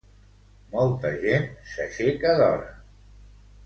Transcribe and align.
Molta 0.71 1.13
gent 1.25 1.47
s'aixeca 1.75 2.35
d'hora. 2.43 2.77